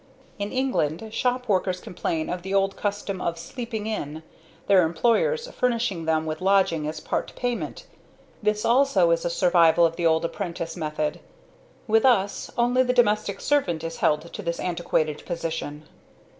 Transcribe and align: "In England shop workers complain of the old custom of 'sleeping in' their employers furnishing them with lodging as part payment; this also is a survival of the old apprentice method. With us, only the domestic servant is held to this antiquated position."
"In 0.39 0.51
England 0.51 1.13
shop 1.13 1.47
workers 1.47 1.79
complain 1.79 2.27
of 2.27 2.41
the 2.41 2.55
old 2.55 2.75
custom 2.75 3.21
of 3.21 3.37
'sleeping 3.37 3.85
in' 3.85 4.23
their 4.65 4.81
employers 4.83 5.47
furnishing 5.51 6.05
them 6.05 6.25
with 6.25 6.41
lodging 6.41 6.87
as 6.87 6.99
part 6.99 7.31
payment; 7.35 7.85
this 8.41 8.65
also 8.65 9.11
is 9.11 9.25
a 9.25 9.29
survival 9.29 9.85
of 9.85 9.97
the 9.97 10.07
old 10.07 10.25
apprentice 10.25 10.75
method. 10.75 11.19
With 11.85 12.03
us, 12.03 12.49
only 12.57 12.81
the 12.81 12.93
domestic 12.93 13.39
servant 13.39 13.83
is 13.83 13.97
held 13.97 14.21
to 14.33 14.41
this 14.41 14.59
antiquated 14.59 15.23
position." 15.27 15.83